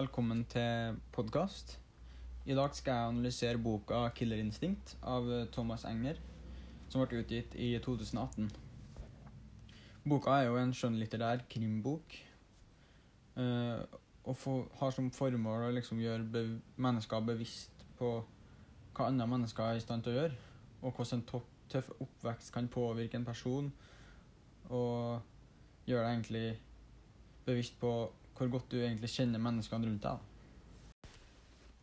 [0.00, 1.74] velkommen til podkast.
[2.48, 6.16] I dag skal jeg analysere boka 'Killer Instinct' av Thomas Enger,
[6.88, 8.50] som ble utgitt i 2018.
[10.08, 12.16] Boka er jo en skjønnlitterær krimbok,
[13.36, 13.80] eh,
[14.24, 18.24] og har som formål å liksom gjøre mennesker bevisst på
[18.96, 20.36] hva andre mennesker er i stand til å gjøre,
[20.82, 23.72] og hvordan en tøff oppvekst kan påvirke en person,
[24.70, 25.20] og
[25.86, 26.60] gjøre deg egentlig
[27.44, 30.28] bevisst på hvor godt du egentlig kjenner menneskene rundt deg.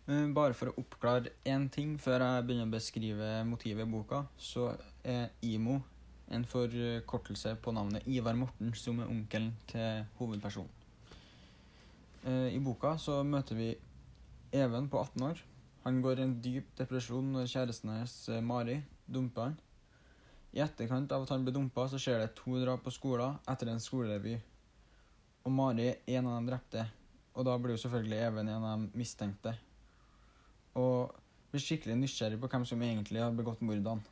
[0.07, 4.23] Eh, Bare for å oppklare én ting før jeg begynner å beskrive motivet i boka,
[4.41, 4.71] så
[5.05, 5.77] er IMO
[6.33, 10.73] en forkortelse på navnet Ivar Morten, som er onkelen til hovedpersonen.
[12.25, 13.69] Eh, I boka så møter vi
[14.55, 15.39] Even på 18 år.
[15.83, 19.57] Han går i en dyp depresjon når kjæresten hans, eh, Mari, dumper han.
[20.55, 23.69] I etterkant av at han blir dumpa, så skjer det to drap på skolen etter
[23.69, 24.39] en skolerevy.
[25.47, 26.83] Og Mari en av de drepte,
[27.37, 29.53] og da blir jo selvfølgelig Even en av de mistenkte.
[30.75, 31.15] Og
[31.53, 34.03] blir skikkelig nysgjerrig på hvem som egentlig har begått mordene.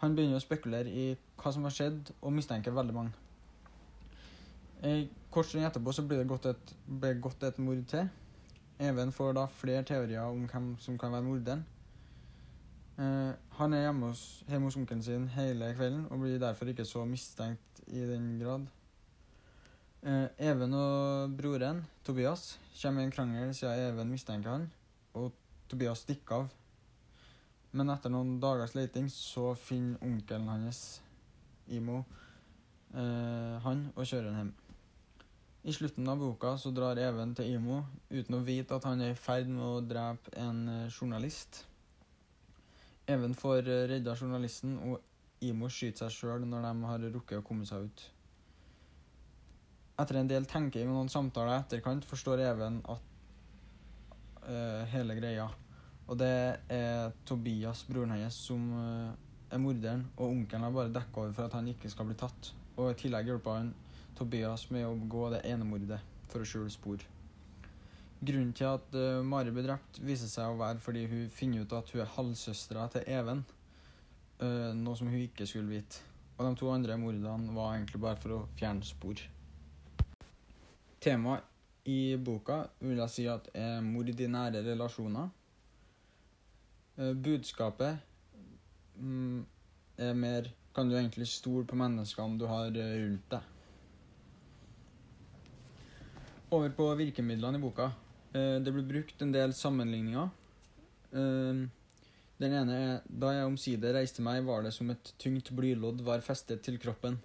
[0.00, 1.06] Han begynner å spekulere i
[1.40, 3.12] hva som har skjedd, og mistenker veldig mange.
[5.32, 6.74] Kort stund etterpå så blir det gått et,
[7.48, 8.08] et mord til.
[8.80, 11.64] Even får da flere teorier om hvem som kan være morderen.
[12.96, 16.84] Eh, han er hjemme hos, hjemme hos onkelen sin hele kvelden og blir derfor ikke
[16.88, 18.68] så mistenkt i den grad.
[20.06, 24.68] Eh, Even og broren, Tobias, kommer i en krangel siden Even mistenker han,
[25.18, 25.32] og
[25.66, 26.52] Tobias stikker av.
[27.74, 31.00] Men etter noen dagers leting så finner onkelen hans,
[31.66, 32.04] Imo,
[32.94, 34.54] eh, han og kjører han hjem.
[35.66, 39.16] I slutten av boka så drar Even til Imo uten å vite at han er
[39.16, 41.64] i ferd med å drepe en eh, journalist.
[43.10, 47.48] Even får eh, redda journalisten, og Imo skyter seg sjøl når de har rukket å
[47.50, 48.12] komme seg ut.
[49.96, 53.14] Etter en del tenking og noen samtaler i etterkant forstår Even at
[54.44, 55.46] uh, hele greia.
[56.06, 56.34] Og det
[56.70, 59.14] er Tobias, broren hennes, som uh,
[59.50, 62.52] er morderen, og onkelen har bare dekka over for at han ikke skal bli tatt.
[62.76, 63.72] Og i tillegg hjelper han
[64.18, 65.98] Tobias med å begå det ene mordet
[66.30, 67.02] for å skjule spor.
[68.20, 71.74] Grunnen til at uh, Mari blir drept, viser seg å være fordi hun finner ut
[71.76, 73.42] at hun er halvsøstera til Even,
[74.42, 76.04] uh, noe som hun ikke skulle vite.
[76.36, 79.24] Og de to andre mordene var egentlig bare for å fjerne spor.
[81.06, 85.28] Temaet i boka vil jeg si at er mord i nære relasjoner.
[86.98, 88.00] Eh, Budskapet
[88.98, 89.44] mm,
[89.98, 93.52] er mer Kan du egentlig stole på menneskene du har eh, rundt deg?
[96.50, 97.86] Over på virkemidlene i boka.
[98.34, 100.28] Eh, Det blir brukt en del sammenligninger.
[101.12, 106.20] Den ene er Da jeg omsider reiste meg, var det som et tungt blylodd var
[106.20, 107.16] festet til kroppen.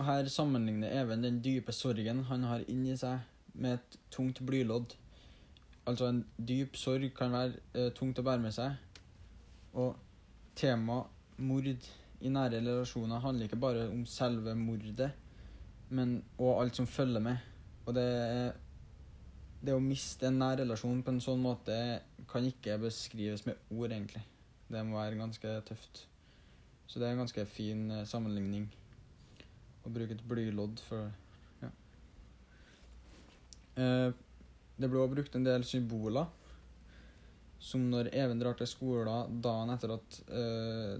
[0.00, 3.20] Og her sammenligner Even den dype sorgen han har inni seg,
[3.52, 4.94] med et tungt blylodd.
[5.84, 8.78] Altså en dyp sorg kan være eh, tungt å bære med seg.
[9.76, 9.98] Og
[10.56, 11.02] tema
[11.36, 15.10] mord i nære relasjoner handler ikke bare om selve mordet,
[15.90, 17.36] men og alt som følger med.
[17.84, 18.08] Og det
[19.60, 21.74] Det å miste en nær relasjon på en sånn måte
[22.32, 24.22] kan ikke beskrives med ord, egentlig.
[24.72, 26.06] Det må være ganske tøft.
[26.86, 28.70] Så det er en ganske fin eh, sammenligning
[29.84, 31.10] å bruke et blylodd for
[31.62, 31.70] Ja.
[33.76, 34.10] Eh,
[34.80, 36.28] det ble også brukt en del symboler,
[37.60, 40.94] som når Even drar til skolen dagen etter at eh,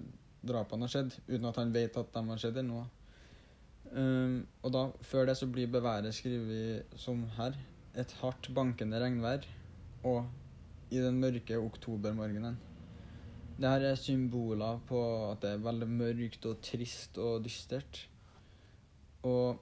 [0.45, 2.85] drapene har skjedd, uten at han vet at de har skjedd ennå.
[3.91, 7.57] Um, og da, før det så blir beværet skrevet som her.
[7.99, 9.47] Et hardt bankende regnvær
[10.07, 10.29] og
[10.95, 12.59] i den mørke oktobermorgenen.
[13.61, 18.07] Det her er symboler på at det er veldig mørkt og trist og dystert.
[19.27, 19.61] Og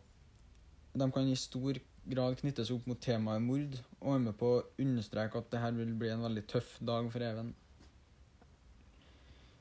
[0.99, 4.67] de kan i stor grad knyttes opp mot temaet mord, og er med på å
[4.81, 7.53] understreke at det her vil bli en veldig tøff dag for Even.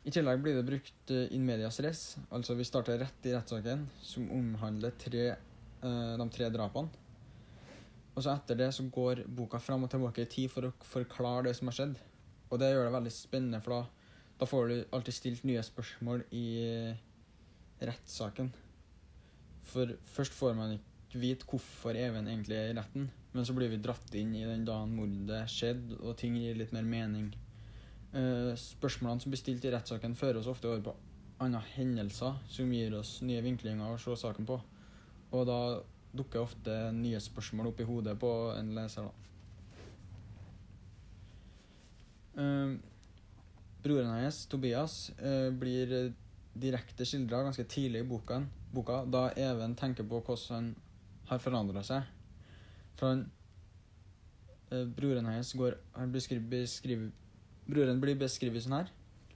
[0.08, 3.84] I tillegg blir det brukt eh, in medias res, altså vi starter rett i rettssaken,
[4.00, 7.04] som omhandler tre, eh, de tre drapene.
[8.16, 11.50] Og så etter det så går boka fram og tilbake i tid for å forklare
[11.50, 12.00] det som har skjedd.
[12.48, 14.08] Og det gjør det veldig spennende, for da,
[14.40, 17.04] da får du alltid stilt nye spørsmål i eh,
[17.84, 18.54] rettssaken.
[19.68, 23.70] For først får man ikke vite hvorfor Even egentlig er i retten, men så blir
[23.72, 27.30] vi dratt inn i den dagen mordet skjedde, og ting gir litt mer mening.
[28.14, 30.96] Uh, spørsmålene som blir stilt i rettssaken, fører oss ofte over på
[31.44, 34.58] andre hendelser som gir oss nye vinklinger å se saken på.
[35.36, 35.60] Og da
[36.18, 39.08] dukker ofte nye spørsmål opp i hodet på en leser.
[39.08, 39.14] da.
[42.38, 42.78] Uh,
[43.84, 46.14] broren hans, Tobias, uh, blir
[46.58, 48.42] direkte skildra ganske tidlig i boka,
[48.78, 50.70] boka, da Even tenker på hvordan han
[51.32, 52.08] har forandra seg.
[52.98, 53.26] For han
[54.72, 57.12] eh, broren hans går han beskriver, beskriver,
[57.68, 58.92] Broren blir beskrevet sånn her.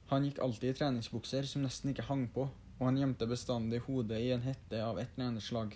[0.08, 4.22] Han gikk alltid i treningsbukser som nesten ikke hang på, og han gjemte bestandig hodet
[4.24, 5.76] i en hette av et eller annet slag.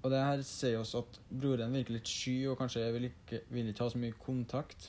[0.00, 3.68] Og det her sier oss at broren virker litt sky og kanskje vil ikke, vil
[3.68, 4.88] ikke ha så mye kontakt.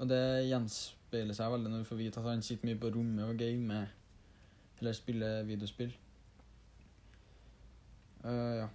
[0.00, 3.28] Og det gjenspeiler seg veldig når vi får vite at han sitter mye på rommet
[3.28, 3.92] og gamer
[4.80, 5.92] eller spiller videospill.
[8.26, 8.68] Eh, ja.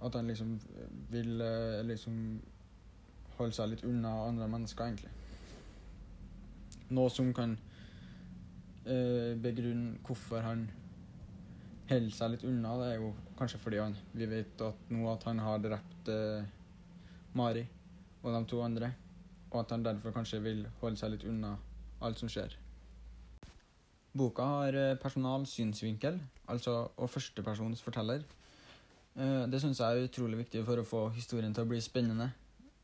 [0.00, 0.60] At han liksom
[1.10, 2.18] vil uh, liksom
[3.38, 5.10] holde seg litt unna andre mennesker, egentlig.
[6.94, 7.56] Noe som kan
[8.86, 10.68] uh, begrunne hvorfor han
[11.90, 12.76] holder seg litt unna.
[12.78, 16.12] Det er jo kanskje fordi han, vi vet at nå at han har drept
[17.38, 17.66] Mari
[18.22, 18.92] og de to andre,
[19.50, 21.52] og at han derfor kanskje vil holde seg litt unna
[22.04, 22.54] alt som skjer.
[24.18, 26.18] Boka har personal synsvinkel,
[26.50, 28.24] altså og førstepersons forteller.
[29.18, 32.30] Eh, Det syns jeg er utrolig viktig for å få historien til å bli spennende.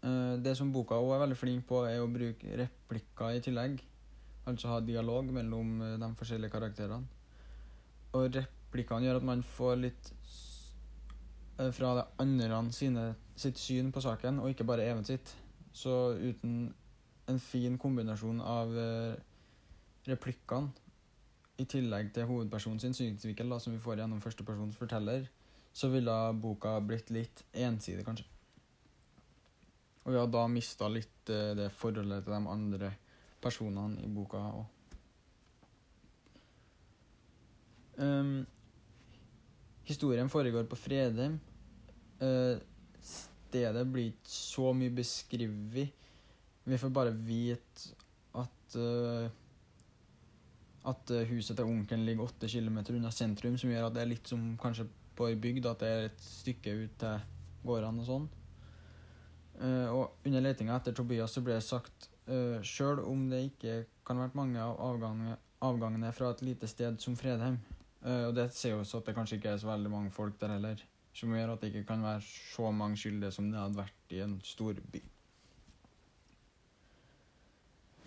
[0.03, 3.83] Eh, Det som boka også er veldig flink på, er å bruke replikker i tillegg.
[4.47, 7.07] Altså ha dialog mellom eh, de forskjellige karakterene.
[8.15, 10.13] Og replikkene gjør at man får litt
[11.55, 15.37] fra det andre sine, sitt syn på saken, og ikke bare Even sitt.
[15.73, 16.75] Så uten
[17.29, 18.75] en fin kombinasjon av
[20.07, 20.73] replikkene,
[21.59, 25.29] i tillegg til hovedpersonens synsvinkel, som vi får gjennom førstepersons forteller,
[25.75, 28.29] så ville boka blitt litt ensidig, kanskje.
[30.05, 32.91] Og vi har da mista litt eh, det forholdet til de andre
[33.43, 34.71] personene i boka òg.
[37.94, 38.41] Um,
[39.87, 41.38] historien foregår på Fredheim.
[42.20, 42.59] Uh,
[43.03, 46.03] stedet blir ikke så mye beskrevet.
[46.65, 47.94] Vi får bare vite
[48.41, 49.31] at uh,
[50.85, 54.11] at eh, huset til onkelen ligger åtte kilometer unna sentrum, som gjør at det er
[54.11, 54.87] litt som kanskje
[55.17, 57.29] på ei bygd, at det er et stykke ut til
[57.65, 58.27] gårdene og sånn.
[59.55, 63.85] Uh, og under letinga etter Tobias så ble det sagt uh, sjøl om det ikke
[64.05, 67.61] kan ha vært mange av avgangene, avgangene fra et lite sted som Fredheim,
[68.05, 70.53] Uh, og det sier oss at det kanskje ikke er så veldig mange folk der
[70.59, 70.81] heller,
[71.17, 74.21] som gjør at det ikke kan være så mange skyldige som det hadde vært i
[74.21, 75.01] en stor by.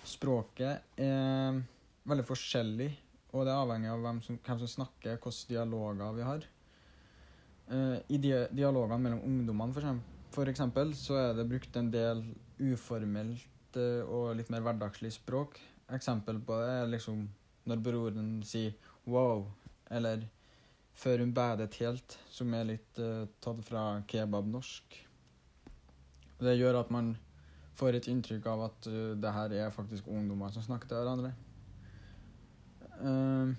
[0.08, 1.58] Språket er
[2.08, 2.92] veldig forskjellig,
[3.34, 6.46] og det er avhengig av hvem som, hvem som snakker, hvilke dialoger vi har.
[7.68, 10.46] Eh, I dia dialogene mellom ungdommene, for
[10.96, 12.24] så er det brukt en del
[12.60, 15.60] uformelt eh, og litt mer hverdagslig språk.
[15.92, 17.28] Eksempel på det er liksom
[17.68, 18.74] når broren sier
[19.06, 19.46] 'wow',
[19.92, 20.28] eller
[20.94, 25.08] 'før hun badet helt', som er litt uh, tatt fra kebabnorsk.
[26.40, 27.18] Det gjør at man
[27.76, 31.34] får et inntrykk av at uh, det her er faktisk ungdommer som snakker til hverandre.
[32.98, 33.54] Eh,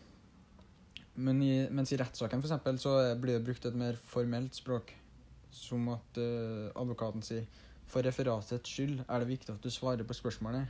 [1.19, 4.93] men i, mens i rettssaken for eksempel, så blir det brukt et mer formelt språk.
[5.51, 7.47] Som at uh, advokaten sier
[7.89, 10.69] for referatets skyld er det viktig at du svarer på spørsmålet.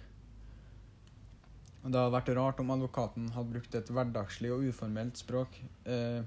[1.83, 5.61] Og Det hadde vært rart om advokaten hadde brukt et hverdagslig og uformelt språk.
[5.87, 6.23] Uh,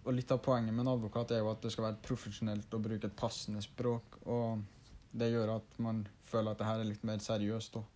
[0.00, 2.82] og litt av poenget med en advokat er jo at det skal være profesjonelt å
[2.82, 4.18] bruke et passende språk.
[4.26, 4.64] Og
[5.12, 7.88] det gjør at man føler at det her er litt mer seriøst òg.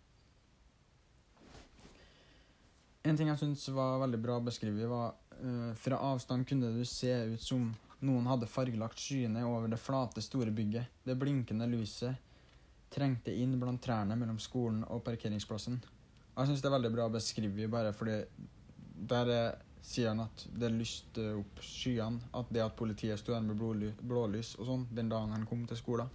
[3.04, 5.12] En ting jeg syns var veldig bra beskrevet, var
[5.80, 7.68] fra avstand kunne du se ut som
[8.04, 11.02] noen hadde fargelagt skyene over det flate, store bygget.
[11.04, 12.20] Det blinkende lyset
[12.94, 15.80] trengte inn blant trærne mellom skolen og parkeringsplassen.
[16.34, 18.18] Jeg syns det er veldig bra beskrevet, bare fordi
[19.10, 19.48] der er,
[19.84, 22.30] sier han at det lyste opp skyene.
[22.34, 25.66] At det at politiet sto der med blåly, blålys og sånn den dagen han kom
[25.70, 26.10] til skolen.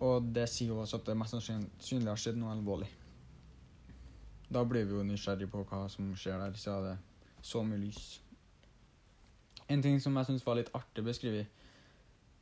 [0.00, 2.88] Og det sier jo også at det mest sannsynlig har skjedd noe alvorlig.
[4.50, 6.96] Da blir vi jo nysgjerrig på hva som skjer der, siden det
[7.42, 8.20] så mye lys.
[9.70, 11.46] En ting som jeg syns var litt artig beskrevet,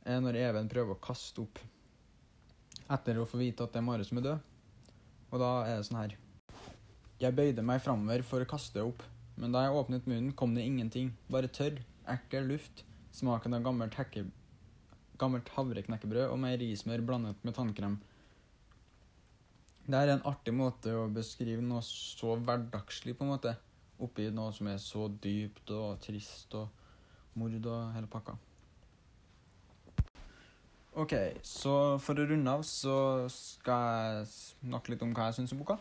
[0.07, 1.59] er når Even prøver å kaste opp
[2.89, 4.49] etter å få vite at det er Mare som er død.
[5.29, 6.15] Og da er det sånn her
[7.21, 9.03] Jeg bøyde meg framover for å kaste opp,
[9.37, 11.11] men da jeg åpnet munnen, kom det ingenting.
[11.31, 11.77] Bare tørr,
[12.09, 12.83] ekkel luft,
[13.15, 14.25] smaken av gammelt, hekke,
[15.19, 17.99] gammelt havreknekkebrød og meierismør blandet med tannkrem.
[19.89, 23.55] Det er en artig måte å beskrive noe så hverdagslig, på en måte,
[23.99, 26.69] oppi noe som er så dypt og trist og
[27.39, 28.35] mord og hele pakka.
[30.99, 31.13] Ok,
[31.45, 32.95] så for å runde av så
[33.31, 33.83] skal
[34.17, 35.77] jeg snakke litt om hva jeg syns om boka.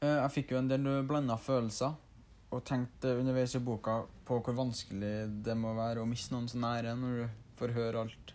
[0.00, 1.94] Eh, Jeg fikk jo en del blanda følelser,
[2.50, 6.58] og tenkte underveis i boka på hvor vanskelig det må være å miste noen så
[6.62, 8.32] nære når du får høre alt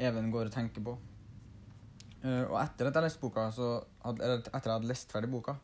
[0.00, 0.94] Even går og tenker på.
[2.24, 3.66] Eh, og etter at jeg leste boka, så
[4.08, 5.56] eller etter jeg hadde lest ferdig boka,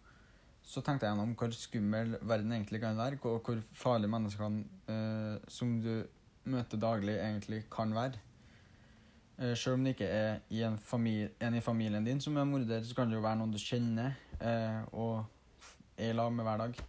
[0.67, 5.37] så tenkte jeg gjennom hvor skummel verden egentlig kan være, og hvor farlige menneskene eh,
[5.49, 5.93] som du
[6.51, 8.19] møter daglig, egentlig kan være.
[9.39, 10.79] Eh, selv om det ikke er en,
[11.41, 14.19] en i familien din som er morder, så kan det jo være noen du kjenner
[14.41, 15.25] eh, og
[15.97, 16.83] er i lag med hver dag.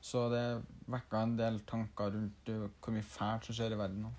[0.00, 0.44] Så det
[0.90, 4.12] vekka en del tanker rundt uh, hvor mye fælt som skjer i verden nå.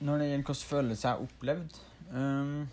[0.00, 1.78] Når det gjelder hvordan følelser jeg opplevd
[2.12, 2.68] um,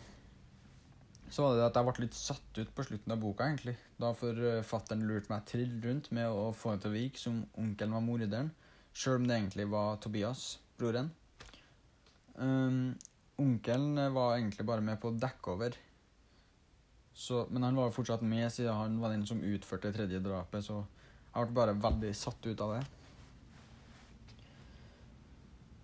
[1.30, 3.76] så var det at jeg ble litt satt ut på slutten av boka, egentlig.
[4.02, 7.96] Da forfatteren lurte meg trill rundt med å få det til å virke som onkelen
[7.98, 8.52] var morderen,
[8.96, 10.46] sjøl om det egentlig var Tobias,
[10.80, 11.10] broren.
[12.36, 12.94] Um,
[13.42, 15.80] onkelen var egentlig bare med på å dekke over.
[17.16, 20.22] Så, men han var jo fortsatt med, siden han var den som utførte det tredje
[20.24, 20.66] drapet.
[20.68, 20.82] Så
[21.32, 22.86] jeg ble bare veldig satt ut av det.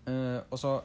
[0.05, 0.75] Uh, og så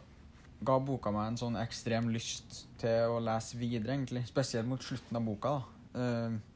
[0.65, 4.25] ga boka meg en sånn ekstrem lyst til å lese videre, egentlig.
[4.29, 5.57] Spesielt mot slutten av boka.
[5.57, 5.65] da.
[5.97, 6.55] Uh,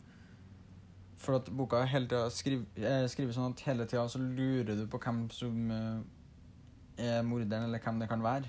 [1.21, 5.00] for at boka hele tida skriver, skriver sånn at hele tida så lurer du på
[5.02, 6.00] hvem som uh,
[6.97, 8.49] er morderen, eller hvem det kan være.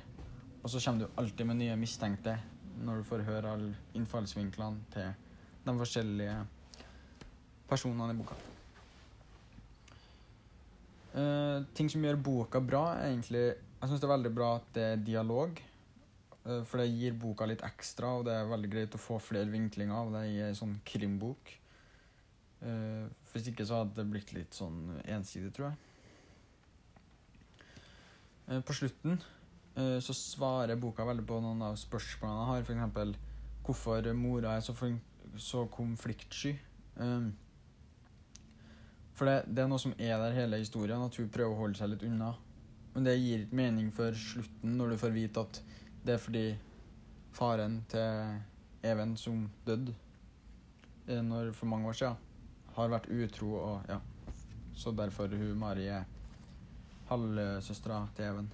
[0.61, 2.37] Og så kommer du alltid med nye mistenkte
[2.81, 5.11] når du får høre alle innfallsvinklene til
[5.65, 6.37] de forskjellige
[7.69, 8.37] personene i boka.
[11.11, 13.45] Uh, ting som gjør boka bra, er egentlig
[13.81, 15.61] Jeg syns det er veldig bra at det er dialog.
[16.45, 19.49] Uh, for det gir boka litt ekstra, og det er veldig greit å få flere
[19.51, 21.53] vinklinger av det i ei sånn krimbok.
[22.61, 25.77] Uh, hvis ikke så hadde det blitt litt sånn ensidig, tror jeg.
[28.67, 29.21] på slutten
[29.75, 32.65] Eh, så svarer boka veldig på noen av spørsmålene jeg har.
[32.65, 33.19] F.eks.
[33.65, 34.75] hvorfor mora er så,
[35.37, 36.55] så konfliktsky.
[39.15, 41.79] For det, det, er noe som er der hele historien, at hun prøver å holde
[41.79, 42.33] seg litt unna.
[42.93, 45.61] Men det gir ikke mening for slutten, når du får vite at
[46.05, 46.45] det er fordi
[47.31, 48.39] faren til
[48.83, 49.93] Even som døde
[51.07, 52.15] eh, for mange år siden,
[52.75, 53.99] har vært utro, og ja
[54.73, 56.03] Så derfor hun Mari er
[57.09, 58.53] halvsøstera til Even.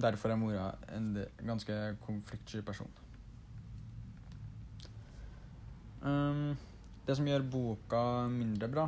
[0.00, 2.90] Derfor er mora en ganske konfliktsky person.
[6.02, 6.56] Um,
[7.06, 8.82] det som gjør boka mindre bra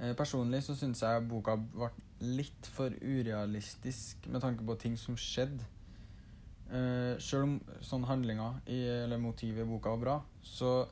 [0.00, 1.86] eh, Personlig så syns jeg boka ble
[2.20, 5.64] litt for urealistisk med tanke på ting som skjedde.
[6.70, 10.84] Uh, Sjøl om sånn handlinga eller motivet i boka var bra, så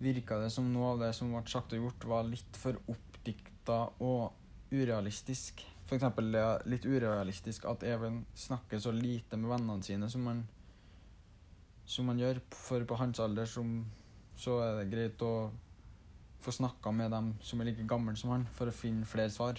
[0.00, 3.80] virka det som noe av det som ble sagt og gjort, var litt for oppdikta
[4.04, 4.30] og
[4.72, 5.64] urealistisk.
[5.88, 6.04] F.eks.
[6.20, 10.42] det er litt urealistisk at Even snakker så lite med vennene sine som han,
[11.88, 12.42] som han gjør.
[12.54, 13.80] For på hans alder som,
[14.38, 15.50] så er det greit å
[16.44, 19.58] få snakka med dem som er like gamle som han, for å finne flere svar.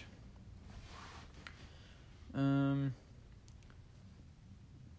[2.33, 2.89] Um,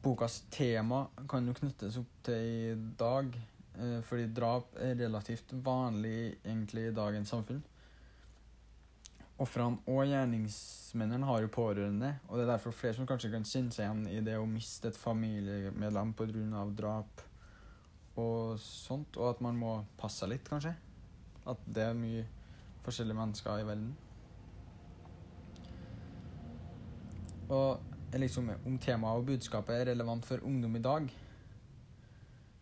[0.03, 3.35] bokas tema kan jo knyttes opp til i dag,
[3.79, 7.63] uh, fordi drap er relativt vanlig egentlig i dagens samfunn.
[9.41, 13.73] Ofrene og gjerningsmennene har jo pårørende, og det er derfor flere som kanskje kan kjenne
[13.73, 16.67] seg igjen i det å miste et familiemedlem pga.
[16.77, 17.23] drap
[18.21, 20.75] og sånt, og at man må passe seg litt, kanskje.
[21.49, 22.27] At det er mye
[22.85, 23.95] forskjellige mennesker i verden.
[27.51, 27.81] Og
[28.19, 31.11] liksom, om temaet og budskapet er relevant for ungdom i dag,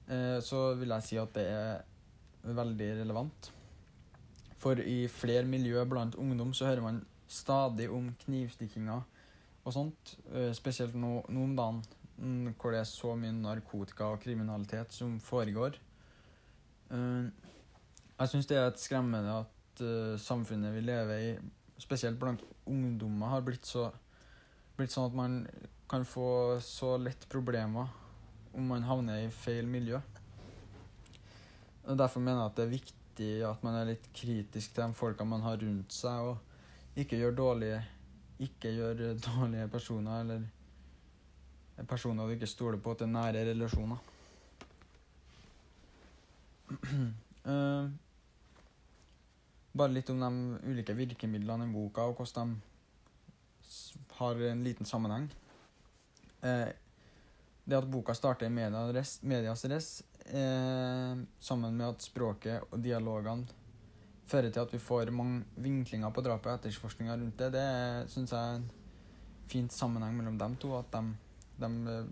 [0.09, 3.51] eh, så vil jeg si at det er veldig relevant.
[4.59, 9.05] For i flere miljø blant ungdom så hører man stadig om knivstikkinger
[9.65, 10.17] og sånt.
[10.33, 11.85] Eh, spesielt nå, nå om dagen,
[12.17, 15.77] mm, hvor det er så mye narkotika og kriminalitet som foregår.
[16.91, 17.29] Eh,
[18.19, 19.55] jeg syns det er et skremmende at
[20.19, 21.35] samfunnet vi lever i,
[21.79, 23.93] spesielt blant ungdommer, har blitt, så,
[24.79, 25.41] blitt sånn at man
[25.91, 27.89] kan få så lett problemer
[28.55, 29.99] om man havner i feil miljø.
[31.89, 34.95] Og Derfor mener jeg at det er viktig at man er litt kritisk til de
[34.95, 37.81] folka man har rundt seg, og ikke gjør dårlige,
[38.45, 40.47] ikke gjør dårlige personer eller
[41.89, 43.99] personer du ikke stoler på til nære relasjoner.
[47.49, 47.89] uh,
[49.79, 55.29] bare litt om de ulike virkemidlene i boka, og hvordan de har en liten sammenheng.
[56.41, 56.69] Eh,
[57.65, 63.47] det at boka starter i medias res, eh, sammen med at språket og dialogene
[64.29, 68.33] fører til at vi får mange vinklinger på drapet og etterforskninga rundt det, det syns
[68.35, 68.67] jeg er en
[69.49, 70.75] fint sammenheng mellom dem to.
[70.79, 71.05] At de,
[71.61, 72.11] de eh,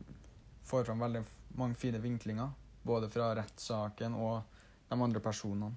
[0.67, 1.25] får fram veldig
[1.57, 4.43] mange fine vinklinger, både fra rettssaken og
[4.89, 5.75] de andre personene.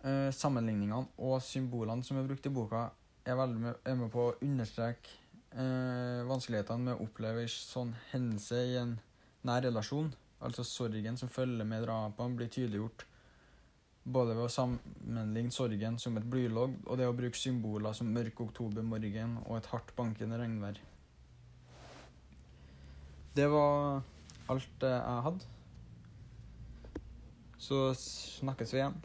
[0.00, 2.86] Eh, sammenligningene og symbolene som er brukt i boka,
[3.30, 5.14] er veldig med, er med på å understreke
[5.54, 8.96] eh, vanskelighetene med å oppleve sånn hendelse i en
[9.48, 10.10] nær relasjon,
[10.44, 13.06] altså sorgen som følger med drapene, blir tydeliggjort
[14.10, 18.40] både ved å sammenligne sorgen som et blylogg og det å bruke symboler som mørk
[18.46, 20.80] oktobermorgen og et hardt bankende regnvær.
[23.36, 24.02] det var
[24.50, 25.46] alt eh, jeg hadde.
[27.60, 28.96] Så snakkes vi igjen.